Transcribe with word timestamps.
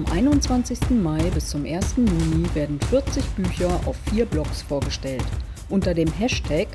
Vom 0.00 0.12
21. 0.12 0.78
Mai 1.02 1.20
bis 1.34 1.50
zum 1.50 1.66
1. 1.66 1.96
Juni 1.98 2.48
werden 2.54 2.80
40 2.88 3.22
Bücher 3.36 3.68
auf 3.84 3.98
vier 4.10 4.24
Blogs 4.24 4.62
vorgestellt. 4.62 5.26
Unter 5.68 5.92
dem 5.92 6.10
Hashtag 6.10 6.68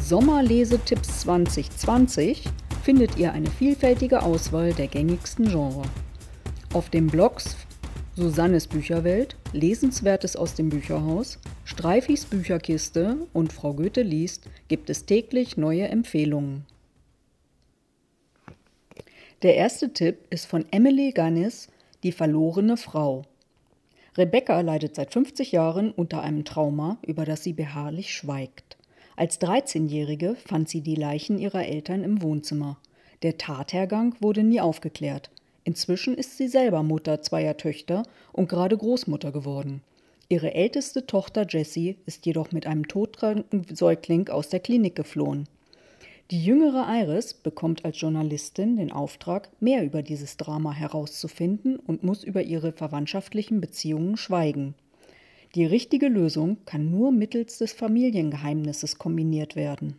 Sommerlesetipps 0.00 1.20
2020 1.20 2.44
findet 2.82 3.18
ihr 3.18 3.32
eine 3.32 3.50
vielfältige 3.50 4.22
Auswahl 4.22 4.72
der 4.72 4.86
gängigsten 4.86 5.50
Genres. 5.50 5.86
Auf 6.72 6.88
den 6.88 7.08
Blogs 7.08 7.54
Susannes 8.16 8.66
Bücherwelt, 8.66 9.36
Lesenswertes 9.52 10.34
aus 10.34 10.54
dem 10.54 10.70
Bücherhaus, 10.70 11.38
Streifis 11.66 12.24
Bücherkiste 12.24 13.18
und 13.34 13.52
Frau 13.52 13.74
Goethe 13.74 14.00
liest 14.00 14.48
gibt 14.68 14.88
es 14.88 15.04
täglich 15.04 15.58
neue 15.58 15.88
Empfehlungen. 15.88 16.64
Der 19.42 19.56
erste 19.56 19.92
Tipp 19.92 20.16
ist 20.30 20.46
von 20.46 20.64
Emily 20.70 21.12
Gannis, 21.12 21.68
Die 22.04 22.12
verlorene 22.12 22.76
Frau. 22.76 23.22
Rebecca 24.18 24.60
leidet 24.60 24.94
seit 24.94 25.14
50 25.14 25.52
Jahren 25.52 25.90
unter 25.90 26.22
einem 26.22 26.44
Trauma, 26.44 26.98
über 27.00 27.24
das 27.24 27.42
sie 27.42 27.54
beharrlich 27.54 28.12
schweigt. 28.12 28.76
Als 29.16 29.40
13-Jährige 29.40 30.36
fand 30.36 30.68
sie 30.68 30.82
die 30.82 30.96
Leichen 30.96 31.38
ihrer 31.38 31.64
Eltern 31.64 32.04
im 32.04 32.20
Wohnzimmer. 32.20 32.76
Der 33.22 33.38
Tathergang 33.38 34.14
wurde 34.20 34.42
nie 34.42 34.60
aufgeklärt. 34.60 35.30
Inzwischen 35.64 36.14
ist 36.14 36.36
sie 36.36 36.46
selber 36.46 36.82
Mutter 36.82 37.22
zweier 37.22 37.56
Töchter 37.56 38.02
und 38.32 38.50
gerade 38.50 38.76
Großmutter 38.76 39.32
geworden. 39.32 39.80
Ihre 40.28 40.52
älteste 40.52 41.06
Tochter 41.06 41.46
Jessie 41.48 41.96
ist 42.04 42.26
jedoch 42.26 42.52
mit 42.52 42.66
einem 42.66 42.86
todkranken 42.86 43.64
Säugling 43.74 44.28
aus 44.28 44.50
der 44.50 44.60
Klinik 44.60 44.94
geflohen. 44.94 45.48
Die 46.30 46.42
jüngere 46.42 46.86
Iris 46.88 47.34
bekommt 47.34 47.84
als 47.84 48.00
Journalistin 48.00 48.76
den 48.76 48.90
Auftrag, 48.90 49.50
mehr 49.60 49.84
über 49.84 50.02
dieses 50.02 50.38
Drama 50.38 50.72
herauszufinden 50.72 51.76
und 51.76 52.02
muss 52.02 52.24
über 52.24 52.42
ihre 52.42 52.72
verwandtschaftlichen 52.72 53.60
Beziehungen 53.60 54.16
schweigen. 54.16 54.74
Die 55.54 55.66
richtige 55.66 56.08
Lösung 56.08 56.56
kann 56.64 56.90
nur 56.90 57.12
mittels 57.12 57.58
des 57.58 57.74
Familiengeheimnisses 57.74 58.98
kombiniert 58.98 59.54
werden. 59.54 59.96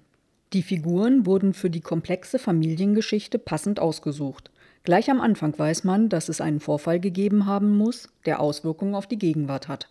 Die 0.52 0.64
Figuren 0.64 1.28
wurden 1.28 1.54
für 1.54 1.70
die 1.70 1.82
komplexe 1.82 2.40
Familiengeschichte 2.40 3.38
passend 3.38 3.80
ausgesucht. 3.80 4.50
Gleich 4.84 5.12
am 5.12 5.22
Anfang 5.22 5.58
weiß 5.58 5.84
man, 5.84 6.10
dass 6.10 6.28
es 6.28 6.42
einen 6.42 6.60
Vorfall 6.60 7.00
gegeben 7.00 7.46
haben 7.46 7.78
muss, 7.78 8.10
der 8.26 8.40
Auswirkungen 8.40 8.96
auf 8.96 9.06
die 9.06 9.20
Gegenwart 9.20 9.68
hat. 9.68 9.90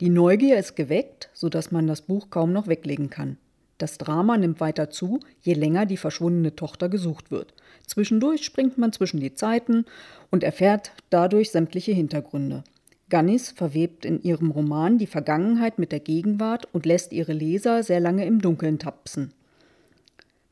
Die 0.00 0.10
Neugier 0.10 0.58
ist 0.58 0.76
geweckt, 0.76 1.28
sodass 1.32 1.72
man 1.72 1.86
das 1.86 2.02
Buch 2.02 2.30
kaum 2.30 2.52
noch 2.52 2.68
weglegen 2.68 3.10
kann. 3.10 3.36
Das 3.82 3.98
Drama 3.98 4.38
nimmt 4.38 4.60
weiter 4.60 4.90
zu, 4.90 5.18
je 5.40 5.54
länger 5.54 5.86
die 5.86 5.96
verschwundene 5.96 6.54
Tochter 6.54 6.88
gesucht 6.88 7.32
wird. 7.32 7.52
Zwischendurch 7.84 8.44
springt 8.44 8.78
man 8.78 8.92
zwischen 8.92 9.18
die 9.18 9.34
Zeiten 9.34 9.86
und 10.30 10.44
erfährt 10.44 10.92
dadurch 11.10 11.50
sämtliche 11.50 11.90
Hintergründe. 11.90 12.62
Gannis 13.08 13.50
verwebt 13.50 14.04
in 14.04 14.22
ihrem 14.22 14.52
Roman 14.52 14.98
die 14.98 15.08
Vergangenheit 15.08 15.80
mit 15.80 15.90
der 15.90 15.98
Gegenwart 15.98 16.68
und 16.72 16.86
lässt 16.86 17.12
ihre 17.12 17.32
Leser 17.32 17.82
sehr 17.82 17.98
lange 17.98 18.24
im 18.24 18.40
Dunkeln 18.40 18.78
tapsen. 18.78 19.32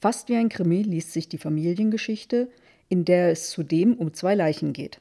Fast 0.01 0.29
wie 0.29 0.35
ein 0.35 0.49
Krimi 0.49 0.83
liest 0.83 1.13
sich 1.13 1.29
die 1.29 1.39
Familiengeschichte, 1.39 2.49
in 2.89 3.05
der 3.05 3.31
es 3.31 3.51
zudem 3.51 3.95
um 3.95 4.13
zwei 4.13 4.35
Leichen 4.35 4.73
geht. 4.73 5.01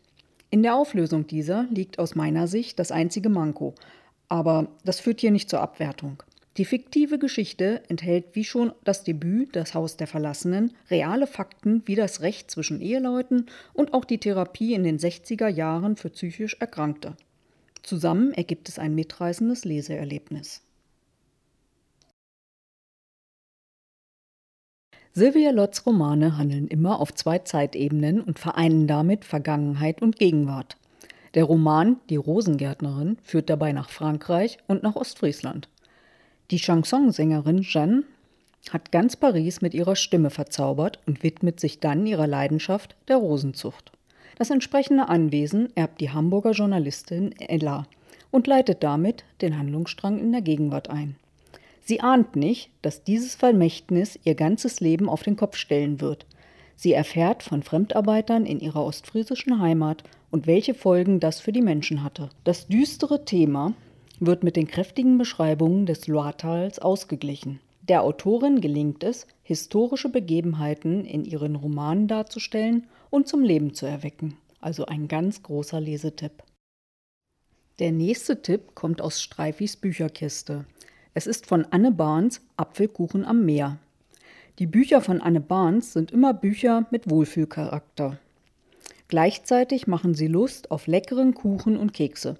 In 0.51 0.61
der 0.61 0.75
Auflösung 0.75 1.25
dieser 1.25 1.65
liegt 1.71 1.97
aus 1.97 2.13
meiner 2.13 2.45
Sicht 2.45 2.77
das 2.77 2.91
einzige 2.91 3.29
Manko, 3.29 3.73
aber 4.27 4.67
das 4.85 4.99
führt 4.99 5.19
hier 5.19 5.31
nicht 5.31 5.49
zur 5.49 5.61
Abwertung. 5.61 6.21
Die 6.57 6.65
fiktive 6.65 7.19
Geschichte 7.19 7.83
enthält 7.89 8.35
wie 8.35 8.43
schon 8.43 8.73
das 8.83 9.03
Debüt 9.03 9.55
Das 9.55 9.73
Haus 9.73 9.97
der 9.97 10.07
Verlassenen 10.07 10.73
reale 10.89 11.27
Fakten 11.27 11.83
wie 11.85 11.95
das 11.95 12.21
Recht 12.21 12.51
zwischen 12.51 12.81
Eheleuten 12.81 13.45
und 13.73 13.93
auch 13.93 14.03
die 14.03 14.17
Therapie 14.17 14.73
in 14.73 14.83
den 14.83 14.97
60er 14.97 15.47
Jahren 15.47 15.95
für 15.95 16.09
psychisch 16.09 16.57
Erkrankte. 16.59 17.15
Zusammen 17.83 18.33
ergibt 18.33 18.67
es 18.67 18.77
ein 18.77 18.93
mitreißendes 18.95 19.63
Leseerlebnis. 19.63 20.61
Sylvia 25.13 25.51
Lotz 25.51 25.85
Romane 25.85 26.37
handeln 26.37 26.67
immer 26.67 26.99
auf 26.99 27.13
zwei 27.13 27.39
Zeitebenen 27.39 28.21
und 28.21 28.37
vereinen 28.37 28.87
damit 28.87 29.25
Vergangenheit 29.25 30.01
und 30.01 30.17
Gegenwart. 30.17 30.77
Der 31.33 31.45
Roman 31.45 31.97
Die 32.09 32.15
Rosengärtnerin 32.15 33.17
führt 33.23 33.49
dabei 33.49 33.71
nach 33.71 33.89
Frankreich 33.89 34.59
und 34.67 34.83
nach 34.83 34.95
Ostfriesland. 34.95 35.67
Die 36.51 36.57
Chansonsängerin 36.57 37.61
Jeanne 37.61 38.03
hat 38.71 38.91
ganz 38.91 39.15
Paris 39.15 39.61
mit 39.61 39.75
ihrer 39.75 39.95
Stimme 39.95 40.31
verzaubert 40.31 40.99
und 41.05 41.21
widmet 41.21 41.59
sich 41.59 41.79
dann 41.79 42.07
ihrer 42.07 42.25
Leidenschaft 42.25 42.95
der 43.07 43.17
Rosenzucht. 43.17 43.91
Das 44.37 44.49
entsprechende 44.49 45.09
Anwesen 45.09 45.69
erbt 45.75 46.01
die 46.01 46.09
Hamburger 46.09 46.51
Journalistin 46.51 47.35
Ella 47.39 47.85
und 48.31 48.47
leitet 48.47 48.83
damit 48.83 49.25
den 49.41 49.59
Handlungsstrang 49.59 50.17
in 50.17 50.31
der 50.31 50.41
Gegenwart 50.41 50.89
ein. 50.89 51.15
Sie 51.81 52.01
ahnt 52.01 52.35
nicht, 52.35 52.71
dass 52.81 53.03
dieses 53.03 53.35
Vermächtnis 53.35 54.17
ihr 54.23 54.35
ganzes 54.35 54.79
Leben 54.79 55.07
auf 55.07 55.21
den 55.23 55.35
Kopf 55.35 55.55
stellen 55.55 56.01
wird. 56.01 56.25
Sie 56.75 56.93
erfährt 56.93 57.43
von 57.43 57.61
Fremdarbeitern 57.61 58.45
in 58.45 58.59
ihrer 58.59 58.83
ostfriesischen 58.83 59.59
Heimat 59.59 60.03
und 60.31 60.47
welche 60.47 60.73
Folgen 60.73 61.19
das 61.19 61.41
für 61.41 61.51
die 61.51 61.61
Menschen 61.61 62.03
hatte. 62.03 62.29
Das 62.43 62.67
düstere 62.67 63.25
Thema 63.25 63.73
wird 64.19 64.43
mit 64.43 64.55
den 64.55 64.67
kräftigen 64.67 65.17
Beschreibungen 65.17 65.85
des 65.85 66.07
Loirtals 66.07 66.79
ausgeglichen. 66.79 67.59
Der 67.87 68.03
Autorin 68.03 68.61
gelingt 68.61 69.03
es, 69.03 69.25
historische 69.41 70.09
Begebenheiten 70.09 71.05
in 71.05 71.25
ihren 71.25 71.55
Romanen 71.55 72.07
darzustellen 72.07 72.87
und 73.09 73.27
zum 73.27 73.43
Leben 73.43 73.73
zu 73.73 73.85
erwecken. 73.85 74.37
Also 74.61 74.85
ein 74.85 75.07
ganz 75.07 75.41
großer 75.41 75.79
Lesetipp. 75.79 76.43
Der 77.79 77.91
nächste 77.91 78.41
Tipp 78.41 78.75
kommt 78.75 79.01
aus 79.01 79.21
Streifis 79.21 79.77
Bücherkiste. 79.77 80.65
Es 81.13 81.27
ist 81.27 81.45
von 81.45 81.65
Anne 81.71 81.91
Barnes 81.91 82.41
Apfelkuchen 82.57 83.25
am 83.25 83.45
Meer. 83.45 83.79
Die 84.59 84.67
Bücher 84.67 85.01
von 85.01 85.21
Anne 85.21 85.39
Barnes 85.39 85.93
sind 85.93 86.11
immer 86.11 86.33
Bücher 86.33 86.85
mit 86.91 87.09
Wohlfühlcharakter. 87.09 88.19
Gleichzeitig 89.07 89.87
machen 89.87 90.13
sie 90.13 90.27
Lust 90.27 90.69
auf 90.69 90.85
leckeren 90.85 91.33
Kuchen 91.33 91.77
und 91.77 91.93
Kekse. 91.93 92.37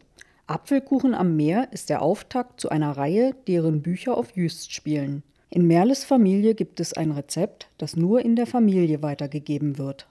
Apfelkuchen 0.50 1.14
am 1.14 1.36
Meer 1.36 1.68
ist 1.70 1.92
der 1.92 2.02
Auftakt 2.02 2.60
zu 2.60 2.70
einer 2.70 2.98
Reihe, 2.98 3.36
deren 3.48 3.84
Bücher 3.84 4.18
auf 4.18 4.36
Jüst 4.36 4.74
spielen. 4.74 5.22
In 5.52 5.68
Merles 5.68 6.04
Familie 6.04 6.56
gibt 6.56 6.80
es 6.80 6.94
ein 6.94 7.12
Rezept, 7.12 7.68
das 7.78 7.96
nur 7.96 8.26
in 8.26 8.36
der 8.36 8.48
Familie 8.48 9.04
weitergegeben 9.04 9.78
wird. 9.78 10.08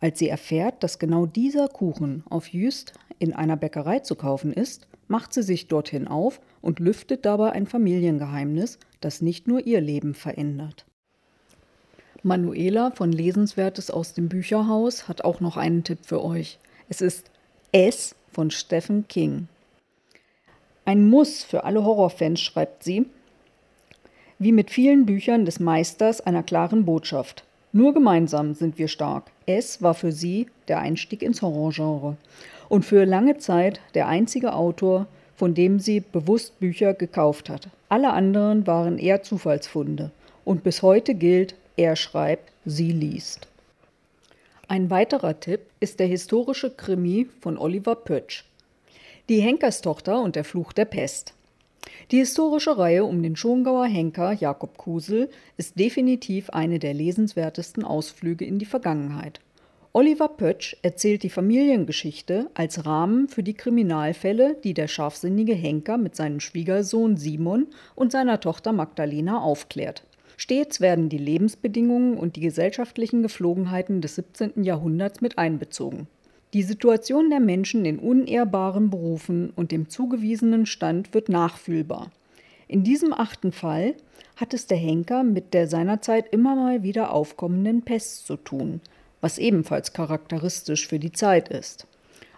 Als 0.00 0.18
sie 0.18 0.28
erfährt, 0.28 0.82
dass 0.82 0.98
genau 0.98 1.24
dieser 1.24 1.68
Kuchen 1.68 2.24
auf 2.28 2.48
Jüst 2.48 2.94
in 3.20 3.32
einer 3.32 3.56
Bäckerei 3.56 4.00
zu 4.00 4.16
kaufen 4.16 4.52
ist, 4.52 4.88
macht 5.06 5.32
sie 5.32 5.44
sich 5.44 5.68
dorthin 5.68 6.08
auf 6.08 6.40
und 6.62 6.80
lüftet 6.80 7.24
dabei 7.24 7.52
ein 7.52 7.68
Familiengeheimnis, 7.68 8.80
das 9.00 9.22
nicht 9.22 9.46
nur 9.46 9.68
ihr 9.68 9.80
Leben 9.80 10.14
verändert. 10.14 10.84
Manuela 12.24 12.90
von 12.90 13.12
Lesenswertes 13.12 13.92
aus 13.92 14.14
dem 14.14 14.28
Bücherhaus 14.28 15.06
hat 15.06 15.22
auch 15.22 15.38
noch 15.38 15.56
einen 15.56 15.84
Tipp 15.84 16.00
für 16.02 16.24
euch. 16.24 16.58
Es 16.88 17.00
ist 17.00 17.30
S 17.70 18.16
von 18.32 18.50
Stephen 18.50 19.06
King. 19.06 19.46
Ein 20.86 21.10
Muss 21.10 21.42
für 21.42 21.64
alle 21.64 21.84
Horrorfans, 21.84 22.40
schreibt 22.40 22.84
sie, 22.84 23.06
wie 24.38 24.52
mit 24.52 24.70
vielen 24.70 25.04
Büchern 25.04 25.44
des 25.44 25.58
Meisters 25.58 26.20
einer 26.20 26.44
klaren 26.44 26.84
Botschaft. 26.84 27.42
Nur 27.72 27.92
gemeinsam 27.92 28.54
sind 28.54 28.78
wir 28.78 28.86
stark. 28.86 29.24
Es 29.46 29.82
war 29.82 29.94
für 29.94 30.12
sie 30.12 30.46
der 30.68 30.78
Einstieg 30.78 31.22
ins 31.22 31.42
Horrorgenre 31.42 32.16
und 32.68 32.84
für 32.84 33.04
lange 33.04 33.36
Zeit 33.38 33.80
der 33.94 34.06
einzige 34.06 34.54
Autor, 34.54 35.08
von 35.34 35.54
dem 35.54 35.80
sie 35.80 35.98
bewusst 35.98 36.60
Bücher 36.60 36.94
gekauft 36.94 37.50
hat. 37.50 37.68
Alle 37.88 38.12
anderen 38.12 38.64
waren 38.68 38.98
eher 38.98 39.24
Zufallsfunde. 39.24 40.12
Und 40.44 40.62
bis 40.62 40.82
heute 40.82 41.16
gilt, 41.16 41.56
er 41.76 41.96
schreibt, 41.96 42.52
sie 42.64 42.92
liest. 42.92 43.48
Ein 44.68 44.88
weiterer 44.88 45.40
Tipp 45.40 45.62
ist 45.80 45.98
der 45.98 46.06
historische 46.06 46.70
Krimi 46.70 47.26
von 47.40 47.58
Oliver 47.58 47.96
Pötsch. 47.96 48.44
Die 49.28 49.40
Henkerstochter 49.40 50.22
und 50.22 50.36
der 50.36 50.44
Fluch 50.44 50.72
der 50.72 50.84
Pest. 50.84 51.34
Die 52.12 52.18
historische 52.18 52.78
Reihe 52.78 53.04
um 53.04 53.24
den 53.24 53.34
Schongauer 53.34 53.86
Henker 53.86 54.32
Jakob 54.32 54.78
Kusel 54.78 55.30
ist 55.56 55.80
definitiv 55.80 56.50
eine 56.50 56.78
der 56.78 56.94
lesenswertesten 56.94 57.82
Ausflüge 57.82 58.44
in 58.44 58.60
die 58.60 58.66
Vergangenheit. 58.66 59.40
Oliver 59.92 60.28
Pötsch 60.28 60.76
erzählt 60.82 61.24
die 61.24 61.30
Familiengeschichte 61.30 62.50
als 62.54 62.86
Rahmen 62.86 63.26
für 63.26 63.42
die 63.42 63.54
Kriminalfälle, 63.54 64.58
die 64.62 64.74
der 64.74 64.86
scharfsinnige 64.86 65.54
Henker 65.54 65.98
mit 65.98 66.14
seinem 66.14 66.38
Schwiegersohn 66.38 67.16
Simon 67.16 67.66
und 67.96 68.12
seiner 68.12 68.38
Tochter 68.38 68.72
Magdalena 68.72 69.40
aufklärt. 69.40 70.04
Stets 70.36 70.80
werden 70.80 71.08
die 71.08 71.18
Lebensbedingungen 71.18 72.16
und 72.16 72.36
die 72.36 72.42
gesellschaftlichen 72.42 73.22
Geflogenheiten 73.22 74.00
des 74.00 74.14
17. 74.14 74.62
Jahrhunderts 74.62 75.20
mit 75.20 75.36
einbezogen. 75.36 76.06
Die 76.52 76.62
Situation 76.62 77.30
der 77.30 77.40
Menschen 77.40 77.84
in 77.84 77.98
unehrbaren 77.98 78.90
Berufen 78.90 79.50
und 79.56 79.72
dem 79.72 79.88
zugewiesenen 79.88 80.66
Stand 80.66 81.14
wird 81.14 81.28
nachfühlbar. 81.28 82.10
In 82.68 82.84
diesem 82.84 83.12
achten 83.12 83.52
Fall 83.52 83.94
hat 84.36 84.54
es 84.54 84.66
der 84.66 84.78
Henker 84.78 85.22
mit 85.22 85.54
der 85.54 85.68
seinerzeit 85.68 86.32
immer 86.32 86.54
mal 86.54 86.82
wieder 86.82 87.12
aufkommenden 87.12 87.82
Pest 87.82 88.26
zu 88.26 88.36
tun– 88.36 88.80
was 89.20 89.38
ebenfalls 89.38 89.92
charakteristisch 89.92 90.86
für 90.86 90.98
die 90.98 91.12
Zeit 91.12 91.48
ist. 91.48 91.86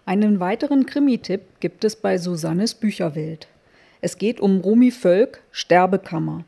Einen 0.06 0.40
weiteren 0.40 0.86
Krimi-Tipp 0.86 1.42
gibt 1.60 1.84
es 1.84 1.96
bei 1.96 2.16
Susannes 2.16 2.74
Bücherwelt. 2.74 3.46
Es 4.00 4.16
geht 4.16 4.40
um 4.40 4.60
Rumi 4.60 4.90
Völk, 4.90 5.42
Sterbekammer. 5.50 6.44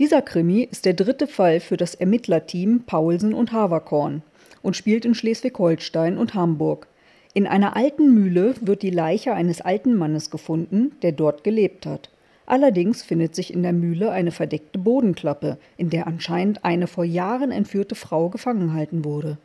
Dieser 0.00 0.22
Krimi 0.22 0.62
ist 0.62 0.84
der 0.84 0.94
dritte 0.94 1.26
Fall 1.28 1.60
für 1.60 1.76
das 1.76 1.94
Ermittlerteam 1.94 2.82
Paulsen 2.84 3.34
und 3.34 3.52
Haverkorn 3.52 4.22
und 4.62 4.76
spielt 4.76 5.04
in 5.04 5.14
Schleswig-Holstein 5.14 6.18
und 6.18 6.34
Hamburg. 6.34 6.88
In 7.34 7.46
einer 7.46 7.76
alten 7.76 8.14
Mühle 8.14 8.54
wird 8.60 8.82
die 8.82 8.90
Leiche 8.90 9.32
eines 9.32 9.60
alten 9.60 9.94
Mannes 9.94 10.30
gefunden, 10.30 10.92
der 11.02 11.12
dort 11.12 11.44
gelebt 11.44 11.86
hat. 11.86 12.10
Allerdings 12.46 13.02
findet 13.02 13.34
sich 13.34 13.52
in 13.52 13.62
der 13.62 13.72
Mühle 13.72 14.10
eine 14.10 14.32
verdeckte 14.32 14.78
Bodenklappe, 14.78 15.58
in 15.76 15.90
der 15.90 16.06
anscheinend 16.06 16.64
eine 16.64 16.86
vor 16.86 17.04
Jahren 17.04 17.50
entführte 17.50 17.94
Frau 17.94 18.28
gefangen 18.28 18.68
gehalten 18.68 19.04
wurde. 19.04 19.38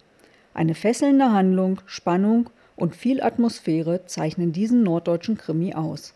Eine 0.53 0.73
fesselnde 0.73 1.31
Handlung, 1.31 1.79
Spannung 1.85 2.49
und 2.75 2.95
viel 2.95 3.21
Atmosphäre 3.21 4.05
zeichnen 4.05 4.51
diesen 4.51 4.83
norddeutschen 4.83 5.37
Krimi 5.37 5.73
aus. 5.73 6.13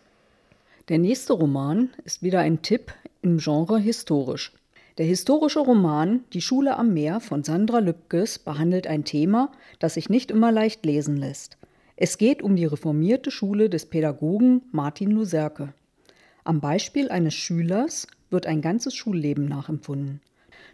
Der 0.88 0.98
nächste 0.98 1.32
Roman 1.32 1.90
ist 2.04 2.22
wieder 2.22 2.40
ein 2.40 2.60
Tipp 2.60 2.92
im 3.22 3.38
Genre 3.38 3.78
historisch. 3.78 4.52
Der 4.98 5.06
historische 5.06 5.60
Roman 5.60 6.20
Die 6.34 6.42
Schule 6.42 6.76
am 6.76 6.92
Meer 6.92 7.20
von 7.20 7.42
Sandra 7.42 7.78
Lübkes 7.78 8.38
behandelt 8.38 8.86
ein 8.86 9.04
Thema, 9.04 9.50
das 9.78 9.94
sich 9.94 10.10
nicht 10.10 10.30
immer 10.30 10.52
leicht 10.52 10.84
lesen 10.84 11.16
lässt. 11.16 11.56
Es 11.96 12.18
geht 12.18 12.42
um 12.42 12.56
die 12.56 12.66
reformierte 12.66 13.30
Schule 13.30 13.70
des 13.70 13.86
Pädagogen 13.86 14.60
Martin 14.70 15.10
Luserke. 15.10 15.72
Am 16.44 16.60
Beispiel 16.60 17.08
eines 17.08 17.32
Schülers 17.32 18.06
wird 18.28 18.46
ein 18.46 18.60
ganzes 18.60 18.94
Schulleben 18.94 19.46
nachempfunden. 19.46 20.20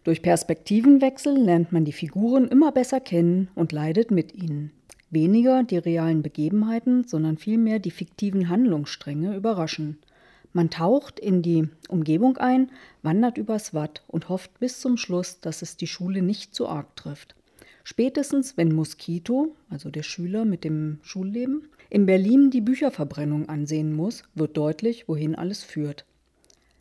Durch 0.03 0.21
Perspektivenwechsel 0.21 1.37
lernt 1.37 1.71
man 1.71 1.85
die 1.85 1.93
Figuren 1.93 2.49
immer 2.49 2.73
besser 2.73 2.99
kennen 2.99 3.49
und 3.55 3.71
leidet 3.71 4.11
mit 4.11 4.35
ihnen. 4.35 4.73
Weniger 5.11 5.63
die 5.63 5.79
realen 5.79 6.23
Begebenheiten, 6.23 7.07
sondern 7.07 7.39
vielmehr 7.39 7.79
die 7.79 7.93
fiktiven 7.93 8.49
Handlungsstränge 8.49 9.37
überraschen. 9.37 9.99
Man 10.53 10.71
taucht 10.71 11.21
in 11.21 11.43
die 11.43 11.69
Umgebung 11.89 12.39
ein, 12.39 12.71
wandert 13.03 13.39
übers 13.39 13.75
Watt 13.75 14.03
und 14.07 14.29
hofft 14.29 14.59
bis 14.59 14.81
zum 14.81 14.97
Schluss, 14.97 15.41
dass 15.41 15.63
es 15.63 15.77
die 15.77 15.87
Schule 15.87 16.23
nicht 16.23 16.55
zu 16.55 16.69
arg 16.69 16.97
trifft. 16.97 17.35
Spätestens, 17.85 18.57
wenn 18.57 18.75
Mosquito, 18.75 19.55
also 19.71 19.91
der 19.91 20.03
Schüler 20.03 20.45
mit 20.45 20.65
dem 20.65 20.99
Schulleben, 21.03 21.69
in 21.91 22.07
Berlin 22.07 22.51
die 22.51 22.61
Bücherverbrennung 22.61 23.49
ansehen 23.49 23.95
muss, 23.95 24.25
wird 24.35 24.57
deutlich, 24.57 25.09
wohin 25.09 25.35
alles 25.35 25.65
führt. 25.65 26.05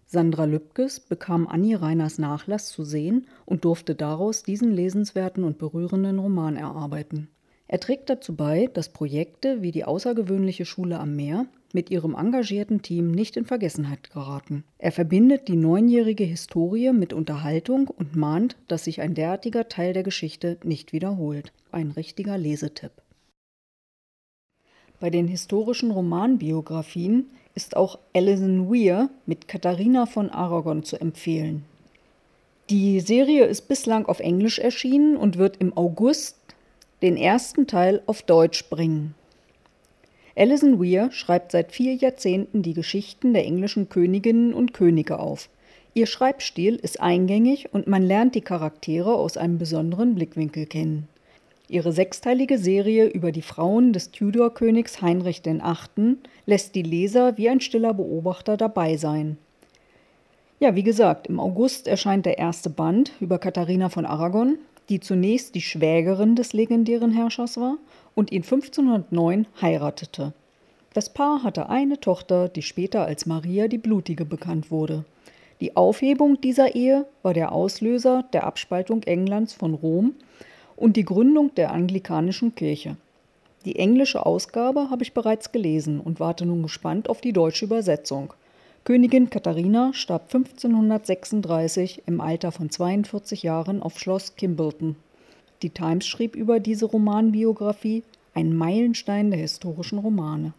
Sandra 0.05 0.45
Lübkes 0.45 1.01
bekam 1.01 1.47
Annie 1.47 1.81
Reiners 1.81 2.17
Nachlass 2.17 2.69
zu 2.69 2.83
sehen 2.83 3.27
und 3.45 3.65
durfte 3.65 3.95
daraus 3.95 4.43
diesen 4.43 4.71
lesenswerten 4.71 5.43
und 5.43 5.57
berührenden 5.57 6.19
Roman 6.19 6.55
erarbeiten. 6.55 7.29
Er 7.67 7.81
trägt 7.81 8.09
dazu 8.09 8.35
bei, 8.35 8.67
dass 8.73 8.89
Projekte 8.89 9.61
wie 9.61 9.71
die 9.71 9.83
außergewöhnliche 9.83 10.65
Schule 10.65 10.99
am 10.99 11.15
Meer 11.15 11.45
mit 11.73 11.89
ihrem 11.89 12.15
engagierten 12.15 12.81
Team 12.81 13.11
nicht 13.11 13.37
in 13.37 13.45
Vergessenheit 13.45 14.11
geraten. 14.11 14.63
Er 14.77 14.91
verbindet 14.91 15.47
die 15.47 15.55
neunjährige 15.55 16.23
Historie 16.23 16.91
mit 16.91 17.13
Unterhaltung 17.13 17.87
und 17.87 18.15
mahnt, 18.15 18.55
dass 18.67 18.85
sich 18.85 19.01
ein 19.01 19.13
derartiger 19.13 19.67
Teil 19.67 19.93
der 19.93 20.03
Geschichte 20.03 20.57
nicht 20.63 20.93
wiederholt. 20.93 21.51
Ein 21.71 21.91
richtiger 21.91 22.37
Lesetipp. 22.37 22.91
Bei 24.99 25.09
den 25.09 25.27
historischen 25.27 25.91
Romanbiografien 25.91 27.27
ist 27.53 27.75
auch 27.75 27.99
Alison 28.15 28.69
Weir 28.69 29.09
mit 29.25 29.47
Katharina 29.47 30.05
von 30.05 30.29
Aragon 30.29 30.83
zu 30.83 30.99
empfehlen. 30.99 31.65
Die 32.69 32.99
Serie 32.99 33.45
ist 33.45 33.67
bislang 33.67 34.07
auf 34.07 34.19
Englisch 34.19 34.59
erschienen 34.59 35.15
und 35.15 35.37
wird 35.37 35.57
im 35.57 35.75
August 35.77 36.35
den 37.01 37.15
ersten 37.15 37.67
Teil 37.67 38.01
auf 38.07 38.23
Deutsch 38.23 38.69
bringen. 38.69 39.15
Alison 40.37 40.79
Weir 40.79 41.11
schreibt 41.11 41.51
seit 41.51 41.71
vier 41.71 41.95
Jahrzehnten 41.95 42.61
die 42.61 42.75
Geschichten 42.75 43.33
der 43.33 43.45
englischen 43.45 43.89
Königinnen 43.89 44.53
und 44.53 44.71
Könige 44.71 45.17
auf. 45.17 45.49
Ihr 45.95 46.05
Schreibstil 46.05 46.75
ist 46.75 47.01
eingängig 47.01 47.73
und 47.73 47.87
man 47.87 48.03
lernt 48.03 48.35
die 48.35 48.41
Charaktere 48.41 49.15
aus 49.15 49.35
einem 49.35 49.57
besonderen 49.57 50.13
Blickwinkel 50.13 50.67
kennen. 50.67 51.07
Ihre 51.69 51.91
sechsteilige 51.91 52.59
Serie 52.59 53.07
über 53.07 53.31
die 53.31 53.41
Frauen 53.41 53.93
des 53.93 54.11
Tudor-Königs 54.11 55.01
Heinrich 55.01 55.43
VIII. 55.43 56.17
lässt 56.45 56.75
die 56.75 56.83
Leser 56.83 57.35
wie 57.39 57.49
ein 57.49 57.59
stiller 57.59 57.95
Beobachter 57.95 58.57
dabei 58.57 58.95
sein. 58.95 59.37
Ja, 60.59 60.75
wie 60.75 60.83
gesagt, 60.83 61.25
im 61.25 61.39
August 61.39 61.87
erscheint 61.87 62.27
der 62.27 62.37
erste 62.37 62.69
Band 62.69 63.11
über 63.19 63.39
Katharina 63.39 63.89
von 63.89 64.05
Aragon, 64.05 64.59
die 64.89 64.99
zunächst 64.99 65.55
die 65.55 65.61
Schwägerin 65.61 66.35
des 66.35 66.53
legendären 66.53 67.11
Herrschers 67.11 67.57
war 67.57 67.77
und 68.15 68.31
ihn 68.31 68.43
1509 68.43 69.47
heiratete. 69.61 70.33
Das 70.93 71.13
Paar 71.13 71.43
hatte 71.43 71.69
eine 71.69 71.99
Tochter, 71.99 72.49
die 72.49 72.61
später 72.61 73.05
als 73.05 73.25
Maria 73.25 73.67
die 73.67 73.77
Blutige 73.77 74.25
bekannt 74.25 74.71
wurde. 74.71 75.05
Die 75.59 75.75
Aufhebung 75.75 76.39
dieser 76.41 76.75
Ehe 76.75 77.05
war 77.23 77.33
der 77.33 77.51
Auslöser 77.51 78.25
der 78.33 78.45
Abspaltung 78.45 79.03
Englands 79.03 79.53
von 79.53 79.73
Rom 79.73 80.13
und 80.75 80.95
die 80.95 81.05
Gründung 81.05 81.53
der 81.55 81.71
anglikanischen 81.71 82.55
Kirche. 82.55 82.95
Die 83.65 83.77
englische 83.77 84.25
Ausgabe 84.25 84.89
habe 84.89 85.03
ich 85.03 85.13
bereits 85.13 85.51
gelesen 85.51 85.99
und 85.99 86.19
warte 86.19 86.45
nun 86.45 86.63
gespannt 86.63 87.09
auf 87.09 87.21
die 87.21 87.33
deutsche 87.33 87.65
Übersetzung. 87.65 88.33
Königin 88.87 89.29
Katharina 89.29 89.91
starb 89.93 90.33
1536 90.33 92.03
im 92.05 92.21
Alter 92.21 92.53
von 92.53 92.69
42 92.69 93.43
Jahren 93.43 93.81
auf 93.81 93.99
Schloss 93.99 94.37
Kimbleton. 94.37 94.95
Die 95.61 95.71
Times 95.71 96.07
schrieb 96.07 96.37
über 96.37 96.61
diese 96.61 96.85
Romanbiografie 96.85 98.03
ein 98.33 98.55
Meilenstein 98.55 99.29
der 99.29 99.41
historischen 99.41 99.99
Romane. 99.99 100.53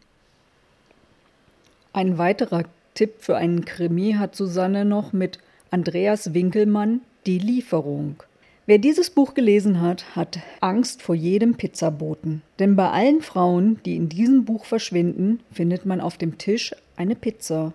Ein 1.92 2.18
weiterer 2.18 2.64
Tipp 2.96 3.16
für 3.20 3.36
einen 3.36 3.66
Krimi 3.66 4.14
hat 4.14 4.38
Susanne 4.38 4.86
noch 4.86 5.12
mit 5.12 5.40
Andreas 5.70 6.34
Winkelmann 6.34 7.02
Die 7.26 7.40
Lieferung. 7.40 8.24
Wer 8.68 8.78
dieses 8.78 9.10
Buch 9.10 9.34
gelesen 9.34 9.82
hat, 9.82 10.16
hat 10.16 10.40
Angst 10.62 11.02
vor 11.02 11.14
jedem 11.14 11.56
Pizzaboten. 11.56 12.42
Denn 12.58 12.78
bei 12.78 12.90
allen 12.90 13.22
Frauen, 13.22 13.82
die 13.86 13.98
in 13.98 14.08
diesem 14.08 14.46
Buch 14.46 14.64
verschwinden, 14.64 15.42
findet 15.52 15.86
man 15.86 16.00
auf 16.00 16.18
dem 16.18 16.38
Tisch 16.38 16.74
eine 16.96 17.16
Pizza. 17.16 17.74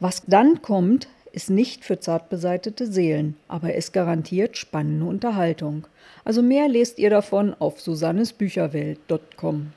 Was 0.00 0.22
dann 0.26 0.62
kommt, 0.62 1.08
ist 1.32 1.50
nicht 1.50 1.84
für 1.84 2.00
zartbeseitete 2.00 2.90
Seelen, 2.90 3.36
aber 3.48 3.74
es 3.74 3.92
garantiert 3.92 4.56
spannende 4.56 5.04
Unterhaltung. 5.04 5.86
Also 6.24 6.40
mehr 6.40 6.66
lest 6.66 6.98
ihr 6.98 7.10
davon 7.10 7.54
auf 7.58 7.78
susannesbücherwelt.com. 7.82 9.72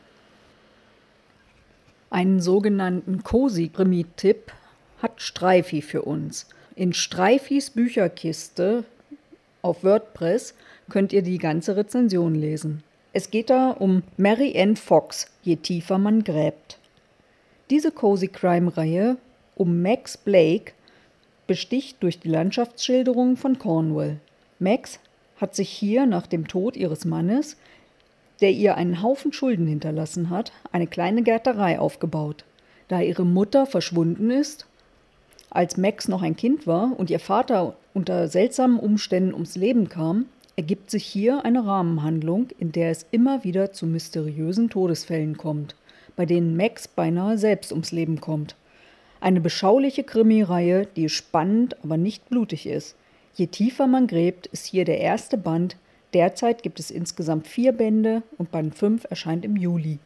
Einen 2.09 2.39
sogenannten 2.39 3.23
Cozy-Krimi-Tipp 3.23 4.53
hat 5.01 5.21
Streifi 5.21 5.81
für 5.81 6.03
uns. 6.03 6.47
In 6.75 6.93
Streifis 6.93 7.71
Bücherkiste 7.71 8.83
auf 9.61 9.83
WordPress 9.83 10.53
könnt 10.89 11.13
ihr 11.13 11.21
die 11.21 11.37
ganze 11.37 11.75
Rezension 11.75 12.35
lesen. 12.35 12.83
Es 13.11 13.31
geht 13.31 13.49
da 13.49 13.71
um 13.71 14.03
Mary 14.17 14.53
Ann 14.57 14.75
Fox, 14.75 15.27
je 15.41 15.55
tiefer 15.55 15.97
man 15.97 16.23
gräbt. 16.23 16.77
Diese 17.69 17.91
Cozy 17.91 18.27
Crime 18.27 18.75
Reihe 18.75 19.17
um 19.55 19.81
Max 19.81 20.15
Blake 20.15 20.73
besticht 21.47 22.01
durch 22.01 22.19
die 22.19 22.29
Landschaftsschilderungen 22.29 23.35
von 23.35 23.59
Cornwall. 23.59 24.17
Max 24.59 24.99
hat 25.41 25.55
sich 25.55 25.69
hier 25.69 26.05
nach 26.05 26.27
dem 26.27 26.47
Tod 26.47 26.77
ihres 26.77 27.05
Mannes, 27.05 27.57
der 28.41 28.51
ihr 28.51 28.75
einen 28.75 29.01
Haufen 29.01 29.33
Schulden 29.33 29.67
hinterlassen 29.67 30.29
hat, 30.29 30.51
eine 30.71 30.87
kleine 30.87 31.23
Gärterei 31.23 31.79
aufgebaut. 31.79 32.45
Da 32.87 33.01
ihre 33.01 33.25
Mutter 33.25 33.65
verschwunden 33.65 34.31
ist, 34.31 34.65
als 35.49 35.77
Max 35.77 36.07
noch 36.07 36.21
ein 36.21 36.35
Kind 36.35 36.67
war 36.67 36.97
und 36.97 37.09
ihr 37.09 37.19
Vater 37.19 37.75
unter 37.93 38.27
seltsamen 38.27 38.79
Umständen 38.79 39.33
ums 39.33 39.55
Leben 39.55 39.89
kam, 39.89 40.25
ergibt 40.55 40.91
sich 40.91 41.05
hier 41.05 41.45
eine 41.45 41.65
Rahmenhandlung, 41.65 42.49
in 42.57 42.71
der 42.71 42.91
es 42.91 43.05
immer 43.11 43.43
wieder 43.43 43.71
zu 43.71 43.85
mysteriösen 43.85 44.69
Todesfällen 44.69 45.37
kommt, 45.37 45.75
bei 46.15 46.25
denen 46.25 46.57
Max 46.57 46.87
beinahe 46.87 47.37
selbst 47.37 47.71
ums 47.71 47.91
Leben 47.91 48.19
kommt. 48.19 48.55
Eine 49.21 49.41
beschauliche 49.41 50.03
Krimireihe, 50.03 50.85
die 50.95 51.09
spannend, 51.09 51.81
aber 51.83 51.97
nicht 51.97 52.29
blutig 52.29 52.67
ist. 52.67 52.95
Je 53.35 53.47
tiefer 53.47 53.87
man 53.87 54.07
gräbt, 54.07 54.47
ist 54.47 54.65
hier 54.65 54.85
der 54.85 54.99
erste 54.99 55.37
Band. 55.37 55.77
Derzeit 56.13 56.63
gibt 56.63 56.79
es 56.79 56.91
insgesamt 56.91 57.47
vier 57.47 57.71
Bände 57.71 58.23
und 58.37 58.51
Band 58.51 58.75
5 58.75 59.05
erscheint 59.09 59.45
im 59.45 59.55
Juli. 59.55 59.99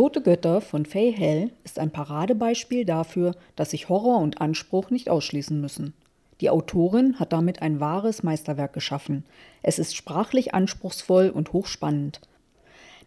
Tote 0.00 0.22
Götter 0.22 0.62
von 0.62 0.86
Fay 0.86 1.12
Hell 1.12 1.50
ist 1.62 1.78
ein 1.78 1.90
Paradebeispiel 1.90 2.86
dafür, 2.86 3.34
dass 3.54 3.72
sich 3.72 3.90
Horror 3.90 4.16
und 4.20 4.40
Anspruch 4.40 4.88
nicht 4.88 5.10
ausschließen 5.10 5.60
müssen. 5.60 5.92
Die 6.40 6.48
Autorin 6.48 7.20
hat 7.20 7.34
damit 7.34 7.60
ein 7.60 7.80
wahres 7.80 8.22
Meisterwerk 8.22 8.72
geschaffen. 8.72 9.26
Es 9.62 9.78
ist 9.78 9.94
sprachlich 9.94 10.54
anspruchsvoll 10.54 11.28
und 11.28 11.52
hochspannend. 11.52 12.22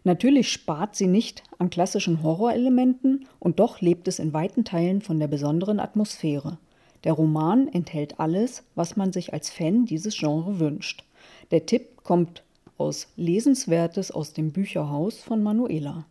Natürlich 0.04 0.52
spart 0.52 0.94
sie 0.94 1.08
nicht 1.08 1.42
an 1.58 1.68
klassischen 1.68 2.22
Horrorelementen 2.22 3.26
und 3.40 3.58
doch 3.58 3.80
lebt 3.80 4.06
es 4.06 4.20
in 4.20 4.32
weiten 4.32 4.64
Teilen 4.64 5.02
von 5.02 5.18
der 5.18 5.26
besonderen 5.26 5.80
Atmosphäre. 5.80 6.58
Der 7.02 7.14
Roman 7.14 7.66
enthält 7.66 8.20
alles, 8.20 8.62
was 8.76 8.94
man 8.94 9.12
sich 9.12 9.32
als 9.32 9.50
Fan 9.50 9.84
dieses 9.84 10.16
Genres 10.16 10.60
wünscht. 10.60 11.02
Der 11.50 11.66
Tipp 11.66 12.04
kommt 12.04 12.44
aus 12.78 13.08
Lesenswertes 13.16 14.12
aus 14.12 14.32
dem 14.32 14.52
Bücherhaus 14.52 15.18
von 15.18 15.42
Manuela. 15.42 16.06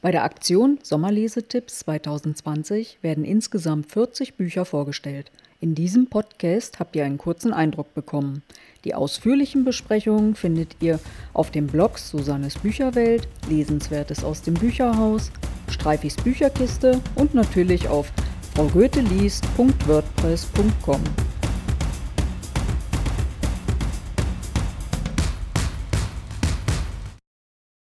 Bei 0.00 0.12
der 0.12 0.22
Aktion 0.22 0.78
Sommerlesetipps 0.80 1.80
2020 1.80 2.98
werden 3.02 3.24
insgesamt 3.24 3.90
40 3.90 4.34
Bücher 4.34 4.64
vorgestellt. 4.64 5.32
In 5.60 5.74
diesem 5.74 6.06
Podcast 6.06 6.78
habt 6.78 6.94
ihr 6.94 7.04
einen 7.04 7.18
kurzen 7.18 7.52
Eindruck 7.52 7.92
bekommen. 7.94 8.44
Die 8.84 8.94
ausführlichen 8.94 9.64
Besprechungen 9.64 10.36
findet 10.36 10.76
ihr 10.78 11.00
auf 11.32 11.50
den 11.50 11.66
Blogs 11.66 12.10
Susannes 12.10 12.58
Bücherwelt, 12.58 13.26
Lesenswertes 13.48 14.22
aus 14.22 14.42
dem 14.42 14.54
Bücherhaus, 14.54 15.32
Streifis 15.68 16.14
Bücherkiste 16.14 17.00
und 17.16 17.34
natürlich 17.34 17.88
auf 17.88 18.12
fraugoetheliest.wordpress.com. 18.54 21.00